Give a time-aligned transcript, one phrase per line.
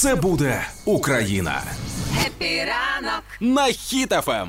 [0.00, 1.62] Все буде Україна.
[2.26, 4.48] Happy ранок На Хіт FM.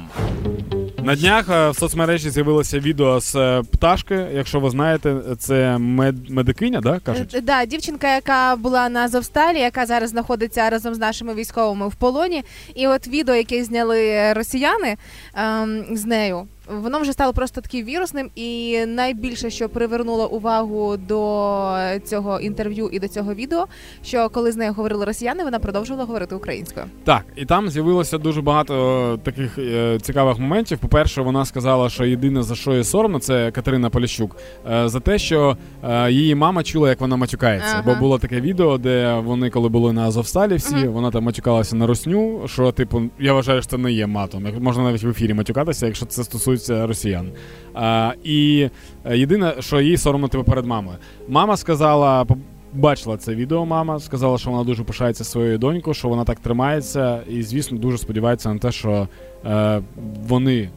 [1.04, 4.28] На днях е, в соцмережі з'явилося відео з е, пташки.
[4.34, 6.29] Якщо ви знаєте, це мед...
[6.29, 7.34] медикиня, да, кажуть?
[7.34, 11.95] Е, Да, дівчинка, яка була на Азовсталі, яка зараз знаходиться разом з нашими військовими в
[11.95, 12.43] полоні.
[12.75, 14.97] І от відео, яке зняли росіяни
[15.36, 18.30] ем, з нею, воно вже стало просто таким вірусним.
[18.36, 23.68] І найбільше, що привернуло увагу до цього інтерв'ю і до цього відео,
[24.04, 26.86] що коли з нею говорили росіяни, вона продовжувала говорити українською.
[27.04, 28.74] Так, і там з'явилося дуже багато
[29.14, 30.78] е, таких е, цікавих моментів.
[30.78, 34.36] По-перше, вона сказала, що єдине за що їй соромно, це Катерина Поліщук,
[34.72, 37.73] е, за те, що е, її мама чула, як вона матюкається.
[37.73, 37.84] Ага.
[37.86, 40.88] Бо було таке відео, де вони, коли були на Азовсталі, всі Мгм.
[40.88, 42.42] вона там матюкалася на русню.
[42.45, 44.48] Що, типу, я вважаю, що це не є матом.
[44.59, 47.31] Можна навіть в ефірі матюкатися, якщо це стосується росіян.
[47.73, 48.69] А, і
[49.05, 50.97] е, єдине, що їй соромно типу, перед мамою.
[51.28, 52.25] Мама сказала,
[52.73, 53.66] бачила це відео.
[53.66, 57.97] Мама сказала, що вона дуже пишається своєю донькою, що вона так тримається, і звісно дуже
[57.97, 59.08] сподівається на те, що
[59.45, 59.81] е,
[60.28, 60.70] вони е,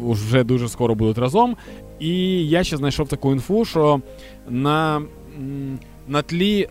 [0.00, 1.56] вже дуже скоро будуть разом.
[2.00, 4.00] І я ще знайшов таку інфу, що
[4.48, 5.02] на.
[6.10, 6.68] На тлі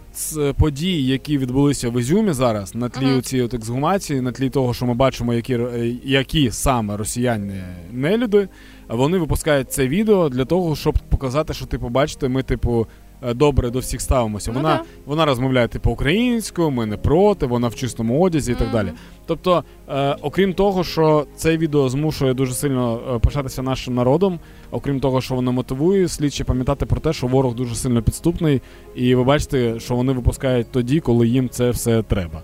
[0.58, 3.22] подій, які відбулися в Ізюмі зараз, на тлі Ага.
[3.22, 8.48] цієї ексгумації, на тлі того, що ми бачимо, які, р- які саме росіяни нелюди,
[8.90, 13.70] вони випускають це відео для того, щоб показати, що типу, бачите, ми, типу, е, добре
[13.70, 14.52] до всіх ставимося.
[14.52, 14.84] Ну вона, да.
[15.06, 18.92] вона розмовляє типу українською, ми не проти, вона в чистому одязі і так далі.
[19.26, 24.39] Тобто, е, окрім того, що це відео змушує дуже сильно е, пишатися нашим народом,
[24.72, 28.61] окрім того, що воно мотивує, слід ще пам'ятати про те, що ворог дуже сильно підступний,
[28.95, 32.44] і ви бачите, що вони випускають тоді, коли їм це все треба.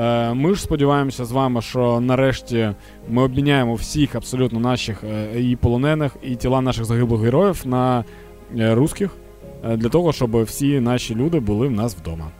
[0.00, 2.70] Е, Ми ж сподіваємося з вами, що нарешті
[3.08, 8.04] ми обміняємо всіх абсолютно наших е, і полонених, і тіла наших загиблих героїв на
[8.58, 9.23] е, русських, е,
[9.64, 12.30] для того, щоб всі наші люди були в нас вдома.